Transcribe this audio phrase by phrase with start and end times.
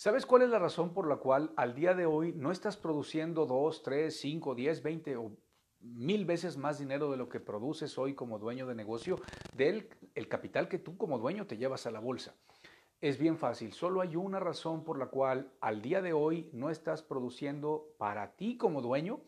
[0.00, 3.44] ¿Sabes cuál es la razón por la cual al día de hoy no estás produciendo
[3.44, 5.36] 2, 3, 5, 10, 20 o
[5.80, 9.20] mil veces más dinero de lo que produces hoy como dueño de negocio
[9.54, 12.34] del el capital que tú como dueño te llevas a la bolsa?
[13.02, 16.70] Es bien fácil, solo hay una razón por la cual al día de hoy no
[16.70, 19.20] estás produciendo para ti como dueño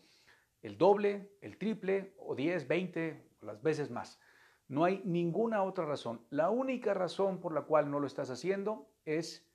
[0.63, 4.19] el doble, el triple o 10, 20 las veces más.
[4.67, 6.25] No hay ninguna otra razón.
[6.31, 9.47] La única razón por la cual no lo estás haciendo es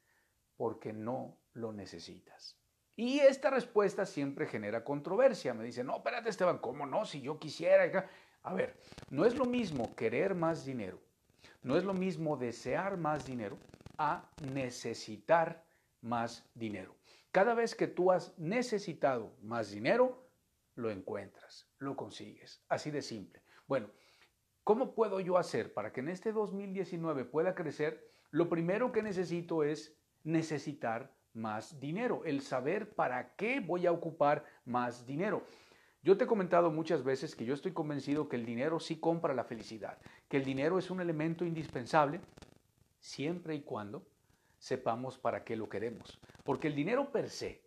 [0.59, 2.59] porque no lo necesitas.
[2.97, 5.55] Y esta respuesta siempre genera controversia.
[5.55, 7.07] Me dicen, no, espérate Esteban, ¿cómo no?
[7.07, 8.11] Si yo quisiera...
[8.43, 8.77] A ver,
[9.09, 11.01] no es lo mismo querer más dinero,
[11.63, 13.59] no es lo mismo desear más dinero
[13.99, 15.65] a necesitar
[16.01, 16.95] más dinero.
[17.31, 20.29] Cada vez que tú has necesitado más dinero,
[20.75, 22.65] lo encuentras, lo consigues.
[22.69, 23.43] Así de simple.
[23.67, 23.91] Bueno,
[24.65, 28.11] ¿cómo puedo yo hacer para que en este 2019 pueda crecer?
[28.31, 34.45] Lo primero que necesito es necesitar más dinero, el saber para qué voy a ocupar
[34.65, 35.43] más dinero.
[36.03, 39.35] Yo te he comentado muchas veces que yo estoy convencido que el dinero sí compra
[39.35, 39.99] la felicidad,
[40.29, 42.21] que el dinero es un elemento indispensable
[43.01, 44.07] siempre y cuando
[44.59, 46.21] sepamos para qué lo queremos.
[46.45, 47.63] Porque el dinero per se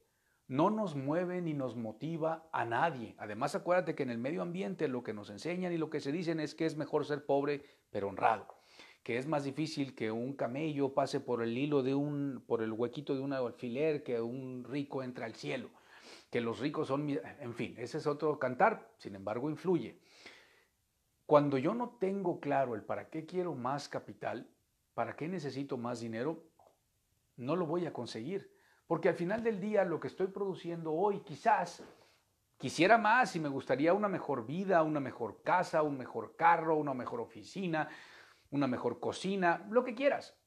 [0.47, 3.15] no nos mueve ni nos motiva a nadie.
[3.17, 6.11] Además, acuérdate que en el medio ambiente lo que nos enseñan y lo que se
[6.11, 8.60] dicen es que es mejor ser pobre pero honrado
[9.03, 12.71] que es más difícil que un camello pase por el hilo de un, por el
[12.71, 15.69] huequito de un alfiler, que un rico entra al cielo,
[16.29, 19.99] que los ricos son, en fin, ese es otro cantar, sin embargo influye.
[21.25, 24.47] Cuando yo no tengo claro el para qué quiero más capital,
[24.93, 26.43] para qué necesito más dinero,
[27.37, 28.53] no lo voy a conseguir,
[28.85, 31.83] porque al final del día lo que estoy produciendo hoy quizás
[32.57, 36.93] quisiera más y me gustaría una mejor vida, una mejor casa, un mejor carro, una
[36.93, 37.89] mejor oficina,
[38.51, 40.37] una mejor cocina, lo que quieras.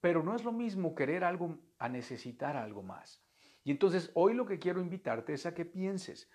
[0.00, 3.22] Pero no es lo mismo querer algo a necesitar algo más.
[3.62, 6.30] Y entonces hoy lo que quiero invitarte es a que pienses,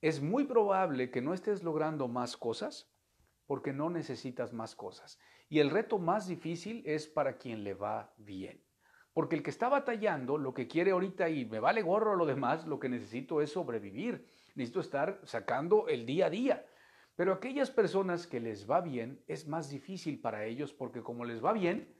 [0.00, 2.90] es muy probable que no estés logrando más cosas
[3.46, 5.18] porque no necesitas más cosas.
[5.48, 8.64] Y el reto más difícil es para quien le va bien.
[9.12, 12.66] Porque el que está batallando, lo que quiere ahorita y me vale gorro lo demás,
[12.66, 14.24] lo que necesito es sobrevivir.
[14.54, 16.66] Necesito estar sacando el día a día.
[17.20, 21.44] Pero aquellas personas que les va bien es más difícil para ellos porque como les
[21.44, 21.94] va bien,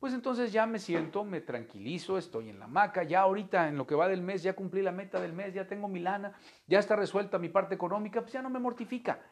[0.00, 3.86] pues entonces ya me siento, me tranquilizo, estoy en la maca, ya ahorita en lo
[3.86, 6.36] que va del mes ya cumplí la meta del mes, ya tengo mi lana,
[6.66, 9.22] ya está resuelta mi parte económica, pues ya no me mortifica.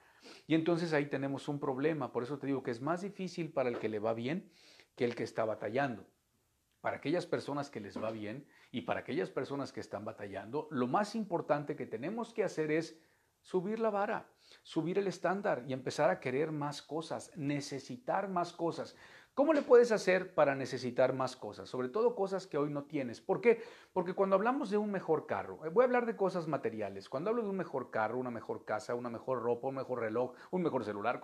[0.46, 3.68] Y entonces ahí tenemos un problema, por eso te digo que es más difícil para
[3.68, 4.48] el que le va bien
[4.94, 6.06] que el que está batallando.
[6.80, 10.86] Para aquellas personas que les va bien y para aquellas personas que están batallando, lo
[10.86, 12.96] más importante que tenemos que hacer es
[13.42, 14.26] subir la vara,
[14.62, 18.96] subir el estándar y empezar a querer más cosas, necesitar más cosas.
[19.34, 21.68] ¿Cómo le puedes hacer para necesitar más cosas?
[21.68, 23.22] Sobre todo cosas que hoy no tienes.
[23.22, 23.62] ¿Por qué?
[23.94, 27.08] Porque cuando hablamos de un mejor carro, eh, voy a hablar de cosas materiales.
[27.08, 30.34] Cuando hablo de un mejor carro, una mejor casa, una mejor ropa, un mejor reloj,
[30.50, 31.20] un mejor celular,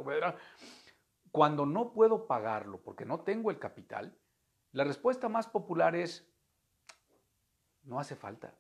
[1.31, 4.19] cuando no puedo pagarlo porque no tengo el capital,
[4.73, 6.33] la respuesta más popular es,
[7.83, 8.55] no hace falta.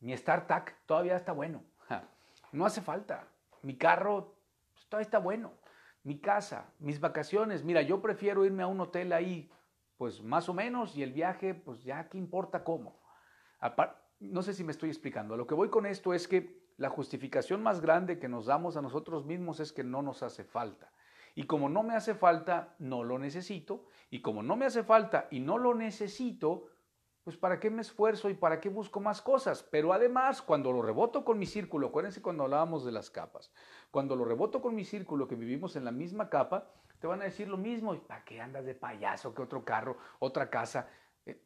[0.00, 1.64] Mi startup todavía está bueno.
[2.54, 3.26] No hace falta.
[3.62, 4.36] Mi carro
[4.72, 5.52] pues, todavía está bueno.
[6.04, 7.64] Mi casa, mis vacaciones.
[7.64, 9.50] Mira, yo prefiero irme a un hotel ahí,
[9.96, 13.00] pues más o menos, y el viaje, pues ya qué importa cómo.
[14.20, 15.36] no sé si me estoy explicando.
[15.36, 18.82] Lo que voy con esto es que la justificación más grande que nos damos a
[18.82, 20.92] nosotros mismos es que no nos hace falta.
[21.34, 23.86] Y como no me hace falta, no lo necesito.
[24.10, 26.68] Y como no me hace falta y no lo necesito,
[27.24, 29.62] pues ¿para qué me esfuerzo y para qué busco más cosas?
[29.62, 33.50] Pero además, cuando lo reboto con mi círculo, acuérdense cuando hablábamos de las capas,
[33.90, 36.70] cuando lo reboto con mi círculo, que vivimos en la misma capa,
[37.00, 39.34] te van a decir lo mismo, ¿para qué andas de payaso?
[39.34, 39.96] que otro carro?
[40.18, 40.88] ¿Otra casa?
[41.24, 41.40] Eh,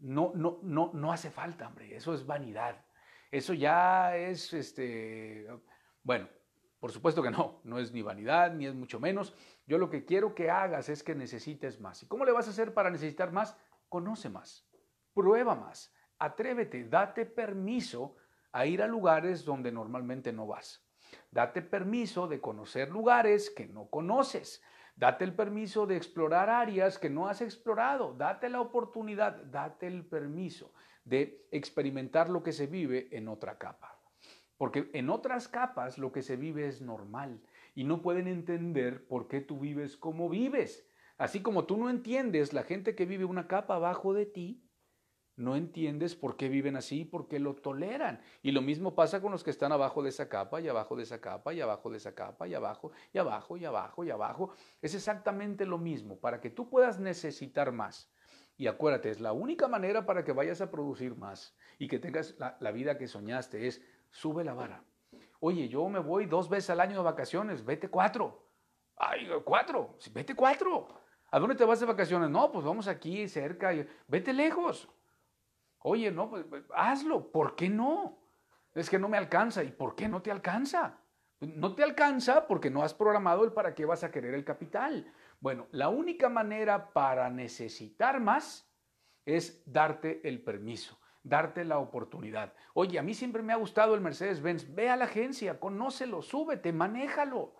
[0.00, 2.84] no, no, no, no hace falta, hombre, eso es vanidad.
[3.30, 5.48] Eso ya es, este,
[6.02, 6.28] bueno,
[6.78, 9.34] por supuesto que no, no es ni vanidad, ni es mucho menos.
[9.66, 12.02] Yo lo que quiero que hagas es que necesites más.
[12.02, 13.56] ¿Y cómo le vas a hacer para necesitar más?
[13.88, 14.69] Conoce más.
[15.14, 18.16] Prueba más, atrévete, date permiso
[18.52, 20.86] a ir a lugares donde normalmente no vas.
[21.30, 24.62] Date permiso de conocer lugares que no conoces.
[24.96, 28.14] Date el permiso de explorar áreas que no has explorado.
[28.14, 30.72] Date la oportunidad, date el permiso
[31.04, 33.98] de experimentar lo que se vive en otra capa.
[34.56, 37.40] Porque en otras capas lo que se vive es normal
[37.74, 40.86] y no pueden entender por qué tú vives como vives.
[41.16, 44.62] Así como tú no entiendes la gente que vive una capa abajo de ti,
[45.40, 48.20] no entiendes por qué viven así, por qué lo toleran.
[48.42, 51.02] Y lo mismo pasa con los que están abajo de esa capa y abajo de
[51.02, 54.52] esa capa y abajo de esa capa y abajo y abajo y abajo y abajo.
[54.82, 58.12] Es exactamente lo mismo para que tú puedas necesitar más
[58.58, 62.36] Y acuérdate, es la única manera para que vayas a producir más y que tengas
[62.38, 64.84] la, vida que soñaste, es sube la vara.
[65.40, 68.46] Oye, yo me voy dos veces al año de vacaciones, vete cuatro.
[68.96, 70.88] Ay, cuatro, vete cuatro.
[71.30, 72.28] ¿A dónde te vas de vacaciones?
[72.28, 73.72] No, pues vamos aquí cerca,
[74.06, 74.86] vete lejos.
[75.80, 78.18] Oye, no, pues, pues hazlo, ¿por qué no?
[78.74, 79.64] Es que no me alcanza.
[79.64, 81.00] ¿Y por qué no te alcanza?
[81.40, 85.12] No te alcanza porque no has programado el para qué vas a querer el capital.
[85.40, 88.70] Bueno, la única manera para necesitar más
[89.24, 92.52] es darte el permiso, darte la oportunidad.
[92.74, 94.74] Oye, a mí siempre me ha gustado el Mercedes-Benz.
[94.74, 97.54] Ve a la agencia, conócelo, súbete, manéjalo.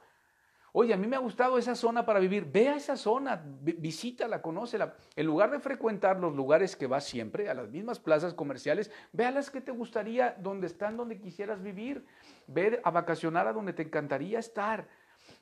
[0.72, 2.44] Oye, a mí me ha gustado esa zona para vivir.
[2.50, 4.94] Ve a esa zona, visítala, conócela.
[5.16, 9.24] En lugar de frecuentar los lugares que vas siempre, a las mismas plazas comerciales, ve
[9.24, 12.06] a las que te gustaría, donde están, donde quisieras vivir.
[12.46, 14.88] Ve a vacacionar a donde te encantaría estar.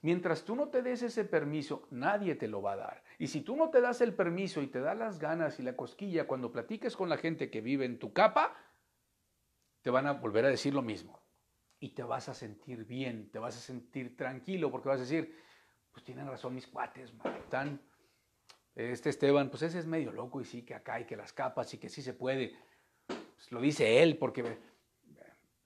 [0.00, 3.04] Mientras tú no te des ese permiso, nadie te lo va a dar.
[3.18, 5.76] Y si tú no te das el permiso y te das las ganas y la
[5.76, 8.54] cosquilla cuando platiques con la gente que vive en tu capa,
[9.82, 11.27] te van a volver a decir lo mismo
[11.80, 15.36] y te vas a sentir bien, te vas a sentir tranquilo porque vas a decir,
[15.92, 17.80] pues tienen razón mis cuates, están,
[18.74, 21.72] este Esteban, pues ese es medio loco y sí que acá y que las capas
[21.74, 22.56] y que sí se puede.
[23.06, 24.58] Pues lo dice él porque,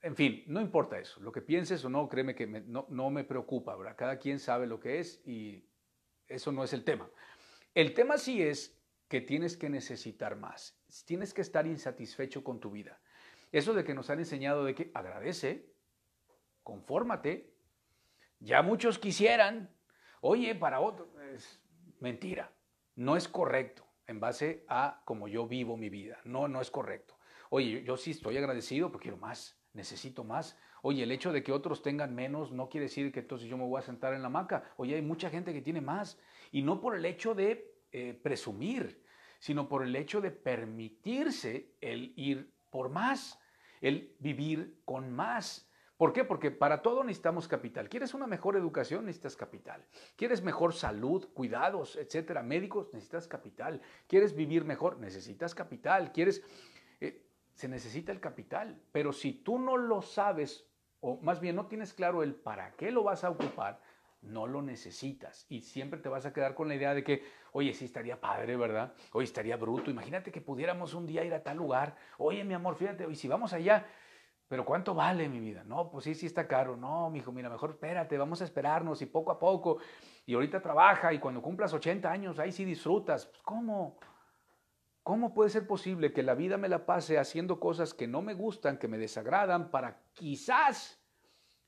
[0.01, 3.23] en fin, no importa eso, lo que pienses o no, créeme que no, no me
[3.23, 3.95] preocupa, ¿verdad?
[3.95, 5.63] Cada quien sabe lo que es y
[6.27, 7.09] eso no es el tema.
[7.73, 12.71] El tema sí es que tienes que necesitar más, tienes que estar insatisfecho con tu
[12.71, 12.99] vida.
[13.51, 15.72] Eso de que nos han enseñado de que agradece,
[16.63, 17.53] confórmate.
[18.39, 19.69] Ya muchos quisieran,
[20.21, 21.61] oye, para otro, es
[21.99, 22.51] mentira,
[22.95, 27.17] no es correcto en base a como yo vivo mi vida, no, no es correcto.
[27.49, 30.57] Oye, yo, sí estoy agradecido porque quiero más, necesito más.
[30.81, 33.63] Oye, el hecho de que otros tengan menos no quiere decir que entonces yo me
[33.63, 34.73] voy a sentar en la hamaca.
[34.77, 36.19] Oye, hay mucha gente que tiene más.
[36.51, 39.05] Y no por el hecho de eh, presumir,
[39.39, 43.39] sino por el hecho de permitirse el ir por más,
[43.81, 45.69] el vivir con más.
[46.03, 46.25] ¿Por qué?
[46.25, 47.87] Porque para todo necesitamos capital.
[47.87, 49.05] ¿Quieres una mejor educación?
[49.05, 49.85] Necesitas capital.
[50.17, 52.89] ¿Quieres mejor salud, cuidados, etcétera, médicos?
[52.91, 53.79] Necesitas capital.
[54.05, 54.99] ¿Quieres vivir mejor?
[54.99, 56.11] Necesitas capital.
[56.11, 56.43] ¿Quieres...
[56.99, 58.81] Eh, se necesita el capital.
[58.91, 60.67] Pero si tú no lo sabes,
[60.99, 63.79] o más bien no tienes claro el para qué lo vas a ocupar,
[64.23, 65.45] no lo necesitas.
[65.47, 67.23] Y siempre te vas a quedar con la idea de que,
[67.53, 68.93] oye, sí estaría padre, ¿verdad?
[69.13, 69.89] Oye, estaría bruto.
[69.89, 71.95] Imagínate que pudiéramos un día ir a tal lugar.
[72.17, 73.85] Oye, mi amor, fíjate, y si vamos allá,
[74.53, 75.63] pero ¿cuánto vale mi vida?
[75.63, 76.77] No, pues sí, sí está caro.
[76.77, 79.79] No, mi hijo, mira, mejor espérate, vamos a esperarnos y poco a poco.
[80.27, 83.25] Y ahorita trabaja y cuando cumplas 80 años, ahí sí disfrutas.
[83.25, 83.97] Pues, ¿Cómo?
[85.01, 88.35] ¿Cómo puede ser posible que la vida me la pase haciendo cosas que no me
[88.35, 91.03] gustan, que me desagradan, para quizás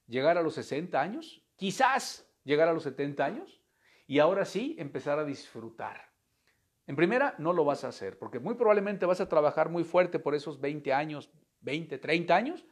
[0.05, 1.43] llegar a los 60 años?
[1.55, 3.63] Quizás llegar a los 70 años
[4.05, 6.11] y ahora sí empezar a disfrutar.
[6.85, 10.19] En primera, no lo vas a hacer, porque muy probablemente vas a trabajar muy fuerte
[10.19, 12.65] por esos 20 años, 20, 30 años,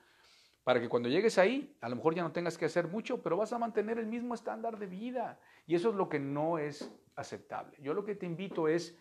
[0.63, 3.37] para que cuando llegues ahí, a lo mejor ya no tengas que hacer mucho, pero
[3.37, 5.39] vas a mantener el mismo estándar de vida.
[5.65, 7.77] Y eso es lo que no es aceptable.
[7.81, 8.97] Yo lo que te invito es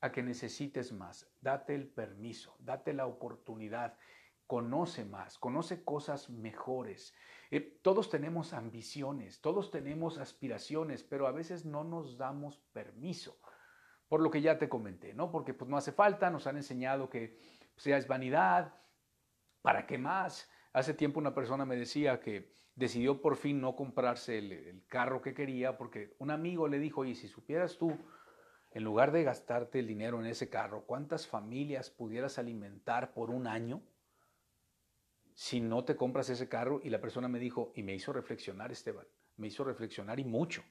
[0.00, 1.30] a que necesites más.
[1.40, 3.96] Date el permiso, date la oportunidad.
[4.46, 7.14] Conoce más, conoce cosas mejores.
[7.50, 13.38] Eh, todos tenemos ambiciones, todos tenemos aspiraciones, pero a veces no nos damos permiso.
[14.08, 15.30] Por lo que ya te comenté, ¿no?
[15.30, 17.38] Porque pues no hace falta, nos han enseñado que
[17.76, 18.74] sea es vanidad,
[19.60, 20.50] ¿para qué más?
[20.78, 25.34] Hace tiempo una persona me decía que decidió por fin no comprarse el, carro que
[25.34, 27.98] quería porque un amigo le dijo, oye, si supieras tú,
[28.70, 33.48] en lugar de gastarte el dinero en ese carro, ¿cuántas familias pudieras alimentar por un
[33.48, 33.82] año
[35.34, 36.80] si no te compras ese carro?
[36.84, 40.62] Y la persona me dijo, y me hizo reflexionar, Esteban, me hizo reflexionar y mucho,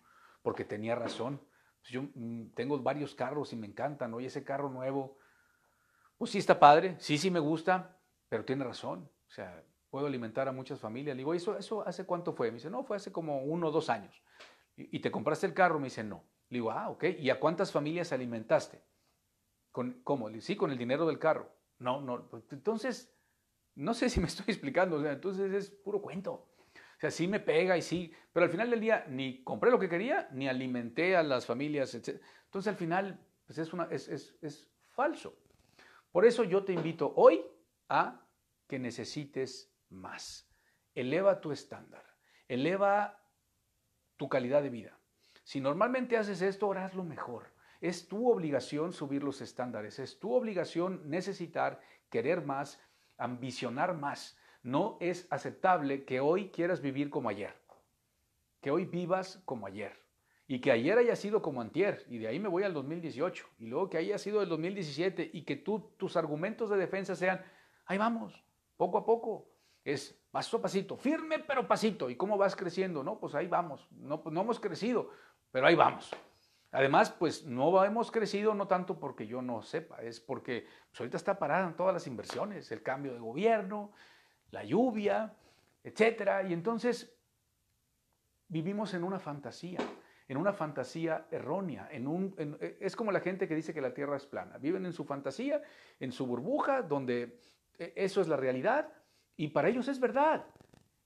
[0.41, 1.41] porque tenía razón.
[1.81, 5.17] Pues yo mm, tengo varios carros y me encantan, oye, ese carro nuevo,
[6.17, 7.99] pues sí está padre, sí, sí me gusta,
[8.29, 11.15] pero tiene razón, o sea, puedo alimentar a muchas familias.
[11.15, 12.49] Le digo, ¿eso, ¿eso hace cuánto fue?
[12.49, 14.21] Me dice, no, fue hace como uno o dos años.
[14.75, 15.79] ¿Y, te compraste el carro?
[15.79, 16.23] Me dice, no.
[16.49, 17.05] Le digo, ah, ok.
[17.19, 18.83] ¿Y a cuántas familias alimentaste?
[19.71, 20.29] ¿Con, ¿Cómo?
[20.39, 21.51] Sí, con el dinero del carro.
[21.79, 22.29] No, no.
[22.29, 23.11] Pues, entonces,
[23.75, 24.97] no sé si me estoy explicando.
[24.97, 26.33] O sea, entonces es puro cuento.
[26.33, 29.77] O sea, sí me pega y sí, pero al final del día ni compré lo
[29.77, 32.19] que quería, ni alimenté a las familias, etc.
[32.45, 35.37] Entonces al final, pues es, una, es, es, es falso.
[36.11, 37.45] Por eso yo te invito hoy
[37.87, 38.27] a
[38.67, 40.49] que necesites más.
[40.95, 42.03] Eleva tu estándar,
[42.47, 43.23] eleva
[44.15, 44.99] tu calidad de vida.
[45.43, 47.53] Si normalmente haces esto, ahora hazlo mejor.
[47.79, 51.79] Es tu obligación subir los estándares, es tu obligación necesitar,
[52.09, 52.81] querer más,
[53.17, 54.37] ambicionar más.
[54.63, 57.53] No es aceptable que hoy quieras vivir como ayer,
[58.61, 59.95] que hoy vivas como ayer.
[60.47, 63.65] y que ayer haya sido como antier, y de ahí me voy al 2018, y
[63.65, 67.43] luego que haya sido el 2017, y que tú, tus argumentos de defensa sean,
[67.85, 68.45] ahí vamos,
[68.77, 69.49] poco a poco,
[69.93, 73.03] es paso a pasito, firme pero pasito, ¿y cómo vas creciendo?
[73.03, 75.09] No, pues ahí vamos, no, pues no hemos crecido,
[75.49, 76.13] pero ahí vamos.
[76.71, 81.15] Además, pues no hemos crecido no tanto porque yo no sepa, es porque pues, ahorita
[81.15, 83.93] está parada en todas las inversiones, el cambio de gobierno,
[84.51, 85.33] la lluvia,
[85.81, 87.17] etcétera, y entonces
[88.49, 89.79] vivimos en una fantasía
[90.27, 91.87] en una fantasía errónea.
[91.89, 94.57] En un, eh, es como la gente que dice que la Tierra es plana.
[94.57, 95.61] Viven en su fantasía,
[96.01, 97.39] en su burbuja, donde
[97.77, 98.91] eh, eso es la realidad
[99.37, 100.45] y para ellos es verdad.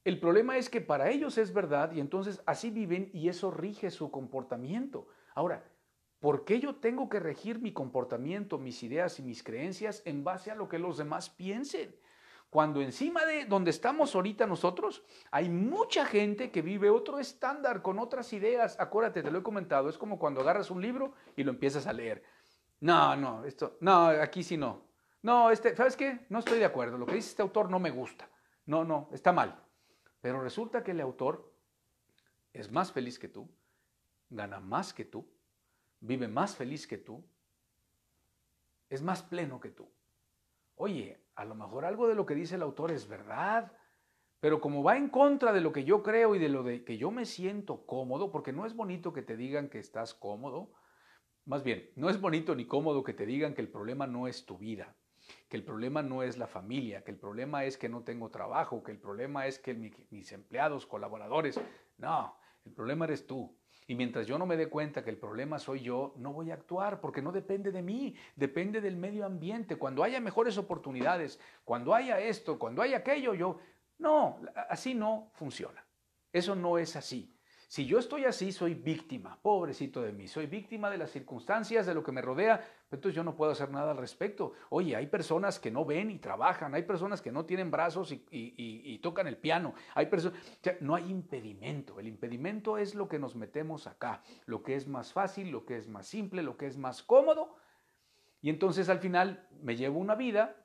[0.04, 3.92] El problema es que para ellos es verdad y entonces así viven y eso rige
[3.92, 5.08] su comportamiento.
[5.36, 5.64] Ahora,
[6.20, 10.50] ¿por qué yo tengo que regir mi comportamiento, mis ideas y mis creencias en base
[10.50, 11.96] a lo que los demás piensen?
[12.50, 18.00] Cuando encima de donde estamos ahorita nosotros, hay mucha gente que vive otro estándar con
[18.00, 18.78] otras ideas.
[18.80, 21.94] Acuérdate, te lo he comentado, es como cuando agarras un libro y lo empiezas a
[21.94, 22.24] leer.
[22.82, 24.90] No, no, esto, no, aquí sí no.
[25.22, 26.25] No, este, ¿sabes qué?
[26.30, 26.98] No estoy de acuerdo.
[26.98, 28.30] Lo que dice este autor no me gusta.
[28.66, 29.63] No, no, está mal.
[30.22, 31.54] Pero resulta que el autor
[32.54, 33.50] es más feliz que tú,
[34.30, 35.28] gana más que tú,
[36.00, 37.24] vive más feliz que tú,
[38.90, 39.90] es más pleno que tú.
[40.75, 43.72] Oye, a lo mejor algo de lo que dice el autor es verdad,
[44.40, 46.98] pero como va en contra de lo que yo creo y de lo de que
[46.98, 50.74] yo me siento cómodo, porque no es bonito que te digan que estás cómodo,
[51.46, 54.46] más bien, no es bonito ni cómodo que te digan que el problema no es
[54.46, 54.96] tu vida,
[55.50, 58.84] que el problema no es la familia, que el problema es que no tengo trabajo,
[58.84, 61.60] que el problema es que mis empleados, colaboradores,
[61.98, 63.56] no, el problema eres tú.
[63.88, 66.54] Y mientras yo no me dé cuenta que el problema soy yo, no voy a
[66.54, 69.76] actuar porque no depende de mí, depende del medio ambiente.
[69.76, 73.60] Cuando haya mejores oportunidades, cuando haya esto, cuando haya aquello, yo...
[73.98, 75.86] No, así no funciona.
[76.32, 77.38] Eso no es así.
[77.68, 81.94] Si yo estoy así, soy víctima, pobrecito de mí, soy víctima de las circunstancias, de
[81.94, 84.53] lo que me rodea, entonces yo no puedo hacer nada al respecto.
[84.69, 89.00] Oye, hay personas que no ven y trabajan, hay personas que no tienen brazos y,
[89.01, 90.39] tocan el piano, hay personas,
[90.81, 95.13] no hay impedimento, el impedimento es lo que nos metemos acá, lo que es más
[95.13, 97.55] fácil, lo que es más simple, lo que es más cómodo,
[98.41, 100.55] y entonces al final me llevo una vida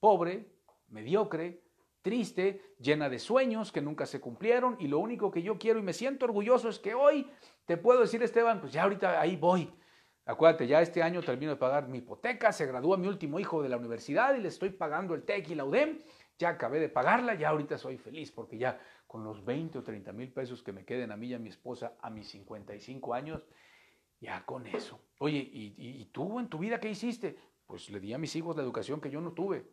[0.00, 0.52] pobre,
[0.88, 1.62] mediocre,
[2.02, 5.82] triste, llena de sueños que nunca se cumplieron y lo único que yo quiero y
[5.82, 7.30] me siento orgulloso es que hoy
[7.66, 9.72] te puedo decir, Esteban, pues ya ahorita ahí voy.
[10.28, 13.70] Acuérdate, ya este año termino de pagar mi hipoteca, se gradúa mi último hijo de
[13.70, 15.96] la universidad y le estoy pagando el TEC y la UDEM,
[16.38, 20.12] ya acabé de pagarla, ya ahorita soy feliz porque ya con los 20 o 30
[20.12, 23.42] mil pesos que me queden a mí y a mi esposa a mis 55 años,
[24.20, 25.00] ya con eso.
[25.16, 27.38] Oye, ¿y, y tú en tu vida qué hiciste?
[27.66, 29.64] Pues le di a mis hijos la educación que yo no tuve.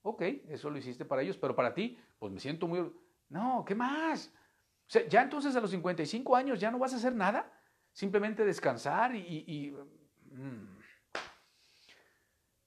[0.00, 2.90] Ok, eso lo hiciste para ellos, pero para ti, pues me siento muy...
[3.28, 4.28] No, ¿qué más?
[4.28, 7.52] O sea, ya entonces a los 55 años ya no vas a hacer nada,
[7.92, 9.76] simplemente descansar y...
[10.32, 10.78] Mm.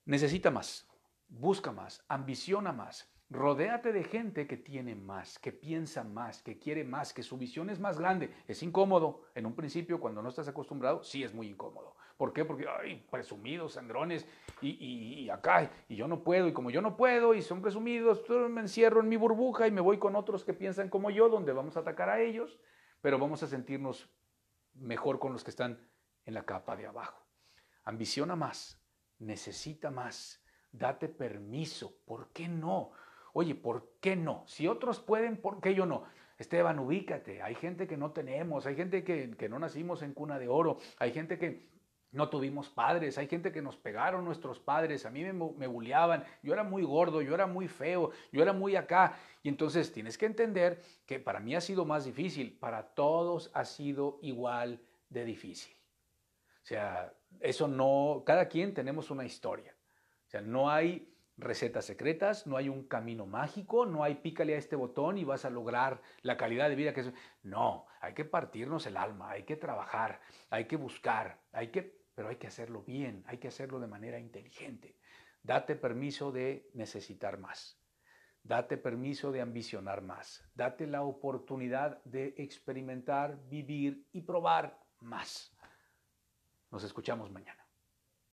[0.05, 0.85] Necesita más,
[1.29, 6.83] busca más, ambiciona más, rodéate de gente que tiene más, que piensa más, que quiere
[6.83, 8.33] más, que su visión es más grande.
[8.47, 11.95] Es incómodo en un principio cuando no estás acostumbrado, sí es muy incómodo.
[12.17, 12.43] ¿Por qué?
[12.45, 14.27] Porque, ay, presumidos, sangrones,
[14.61, 18.61] y, acá, y yo no puedo, y como yo no puedo, y son presumidos, me
[18.61, 21.75] encierro en mi burbuja y me voy con otros que piensan como yo, donde vamos
[21.75, 22.59] a atacar a ellos,
[23.01, 24.09] pero vamos a sentirnos
[24.75, 25.79] mejor con los que están
[26.25, 27.25] en la capa de abajo.
[27.83, 28.81] Ambiciona más,
[29.19, 32.91] necesita más, date permiso, ¿por qué no?
[33.33, 34.43] Oye, ¿por qué no?
[34.47, 36.03] Si otros pueden, ¿por qué yo no?
[36.37, 37.41] Esteban, ubícate.
[37.41, 40.77] Hay gente que no tenemos, hay gente que, que, no nacimos en cuna de oro,
[40.97, 41.72] hay gente que
[42.13, 46.23] no tuvimos padres, hay gente que nos pegaron nuestros padres, a mí me, me bulleaban,
[46.43, 49.17] yo era muy gordo, yo era muy feo, yo era muy acá.
[49.41, 53.65] Y entonces tienes que entender que para mí ha sido más difícil, para todos ha
[53.65, 54.79] sido igual
[55.09, 55.75] de difícil.
[56.63, 59.75] O sea, eso no, cada quien tenemos una historia.
[60.27, 64.59] O sea, no hay recetas secretas, no hay un camino mágico, no hay pícale a
[64.59, 67.11] este botón y vas a lograr la calidad de vida que es.
[67.41, 72.29] No, hay que partirnos el alma, hay que trabajar, hay que buscar, hay que pero
[72.29, 74.97] hay que hacerlo bien, hay que hacerlo de manera inteligente.
[75.41, 77.79] Date permiso de necesitar más.
[78.43, 80.43] Date permiso de ambicionar más.
[80.53, 85.55] Date la oportunidad de experimentar, vivir y probar más.
[86.69, 87.62] Nos escuchamos mañana.